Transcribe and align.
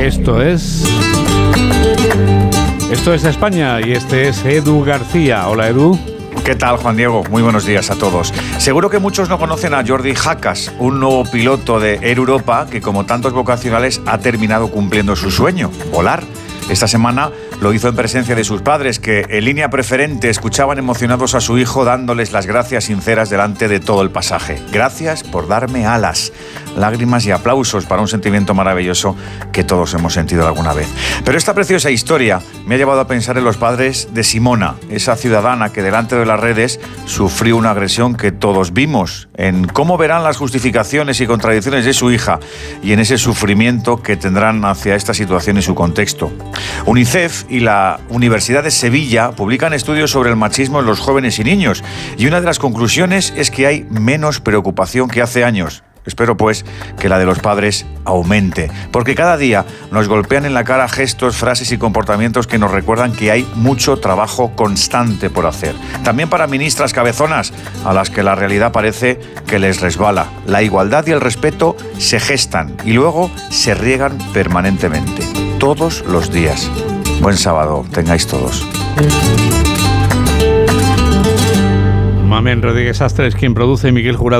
Esto 0.00 0.40
es. 0.40 0.82
Esto 2.90 3.12
es 3.12 3.24
España 3.24 3.80
y 3.86 3.92
este 3.92 4.28
es 4.28 4.42
Edu 4.46 4.82
García. 4.82 5.46
Hola 5.46 5.68
Edu. 5.68 5.98
¿Qué 6.42 6.54
tal, 6.54 6.78
Juan 6.78 6.96
Diego? 6.96 7.22
Muy 7.30 7.42
buenos 7.42 7.66
días 7.66 7.90
a 7.90 7.96
todos. 7.96 8.32
Seguro 8.56 8.88
que 8.88 8.98
muchos 8.98 9.28
no 9.28 9.38
conocen 9.38 9.74
a 9.74 9.86
Jordi 9.86 10.14
Jacas, 10.14 10.72
un 10.78 11.00
nuevo 11.00 11.24
piloto 11.24 11.78
de 11.78 11.96
Air 11.96 12.16
Europa 12.16 12.66
que, 12.70 12.80
como 12.80 13.04
tantos 13.04 13.34
vocacionales, 13.34 14.00
ha 14.06 14.16
terminado 14.18 14.70
cumpliendo 14.70 15.14
su 15.16 15.30
sueño, 15.30 15.70
volar. 15.92 16.24
Esta 16.68 16.86
semana 16.86 17.30
lo 17.60 17.72
hizo 17.72 17.88
en 17.88 17.96
presencia 17.96 18.34
de 18.34 18.44
sus 18.44 18.62
padres, 18.62 18.98
que 18.98 19.26
en 19.28 19.44
línea 19.44 19.70
preferente 19.70 20.30
escuchaban 20.30 20.78
emocionados 20.78 21.34
a 21.34 21.40
su 21.40 21.58
hijo 21.58 21.84
dándoles 21.84 22.32
las 22.32 22.46
gracias 22.46 22.84
sinceras 22.84 23.30
delante 23.30 23.68
de 23.68 23.80
todo 23.80 24.02
el 24.02 24.10
pasaje. 24.10 24.60
Gracias 24.72 25.24
por 25.24 25.48
darme 25.48 25.86
alas, 25.86 26.32
lágrimas 26.76 27.26
y 27.26 27.32
aplausos 27.32 27.86
para 27.86 28.02
un 28.02 28.08
sentimiento 28.08 28.54
maravilloso 28.54 29.16
que 29.52 29.64
todos 29.64 29.94
hemos 29.94 30.14
sentido 30.14 30.46
alguna 30.46 30.72
vez. 30.72 30.88
Pero 31.24 31.36
esta 31.36 31.54
preciosa 31.54 31.90
historia 31.90 32.40
me 32.66 32.76
ha 32.76 32.78
llevado 32.78 33.00
a 33.00 33.06
pensar 33.06 33.36
en 33.36 33.44
los 33.44 33.56
padres 33.56 34.08
de 34.12 34.24
Simona, 34.24 34.76
esa 34.88 35.16
ciudadana 35.16 35.72
que 35.72 35.82
delante 35.82 36.16
de 36.16 36.26
las 36.26 36.40
redes 36.40 36.80
sufrió 37.06 37.56
una 37.56 37.72
agresión 37.72 38.14
que 38.14 38.32
todos 38.32 38.72
vimos, 38.72 39.28
en 39.36 39.66
cómo 39.66 39.98
verán 39.98 40.22
las 40.22 40.36
justificaciones 40.36 41.20
y 41.20 41.26
contradicciones 41.26 41.84
de 41.84 41.92
su 41.92 42.10
hija 42.10 42.38
y 42.82 42.92
en 42.92 43.00
ese 43.00 43.18
sufrimiento 43.18 44.02
que 44.02 44.16
tendrán 44.16 44.64
hacia 44.64 44.94
esta 44.94 45.14
situación 45.14 45.58
y 45.58 45.62
su 45.62 45.74
contexto. 45.74 46.30
UNICEF 46.86 47.44
y 47.48 47.60
la 47.60 48.00
Universidad 48.08 48.64
de 48.64 48.70
Sevilla 48.70 49.32
publican 49.32 49.72
estudios 49.72 50.10
sobre 50.10 50.30
el 50.30 50.36
machismo 50.36 50.80
en 50.80 50.86
los 50.86 51.00
jóvenes 51.00 51.38
y 51.38 51.44
niños 51.44 51.84
y 52.16 52.26
una 52.26 52.40
de 52.40 52.46
las 52.46 52.58
conclusiones 52.58 53.32
es 53.36 53.50
que 53.50 53.66
hay 53.66 53.86
menos 53.90 54.40
preocupación 54.40 55.08
que 55.08 55.22
hace 55.22 55.44
años. 55.44 55.82
Espero 56.06 56.36
pues 56.36 56.64
que 56.98 57.08
la 57.08 57.18
de 57.18 57.26
los 57.26 57.40
padres 57.40 57.84
aumente, 58.04 58.70
porque 58.90 59.14
cada 59.14 59.36
día 59.36 59.66
nos 59.90 60.08
golpean 60.08 60.46
en 60.46 60.54
la 60.54 60.64
cara 60.64 60.88
gestos, 60.88 61.36
frases 61.36 61.72
y 61.72 61.78
comportamientos 61.78 62.46
que 62.46 62.58
nos 62.58 62.70
recuerdan 62.70 63.12
que 63.12 63.30
hay 63.30 63.46
mucho 63.54 63.98
trabajo 63.98 64.52
constante 64.56 65.28
por 65.28 65.46
hacer. 65.46 65.74
También 66.02 66.30
para 66.30 66.46
ministras 66.46 66.94
cabezonas, 66.94 67.52
a 67.84 67.92
las 67.92 68.08
que 68.08 68.22
la 68.22 68.34
realidad 68.34 68.72
parece 68.72 69.20
que 69.46 69.58
les 69.58 69.80
resbala. 69.80 70.26
La 70.46 70.62
igualdad 70.62 71.06
y 71.06 71.10
el 71.10 71.20
respeto 71.20 71.76
se 71.98 72.18
gestan 72.18 72.76
y 72.84 72.92
luego 72.92 73.30
se 73.50 73.74
riegan 73.74 74.16
permanentemente, 74.32 75.22
todos 75.60 76.02
los 76.06 76.32
días. 76.32 76.70
Buen 77.20 77.36
sábado, 77.36 77.84
tengáis 77.92 78.26
todos. 78.26 78.66
Mamen 82.26 82.62
Rodríguez 82.62 83.02
Astres, 83.02 83.34
quien 83.34 83.52
produce 83.52 83.92
Miguel 83.92 84.16
Jurado. 84.16 84.28